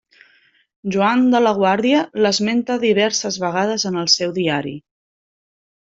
[0.95, 4.77] Joan de la Guàrdia l'esmenta diverses vegades en el seu Diari.